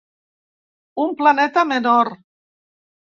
[1.05, 2.13] Un planeta menor.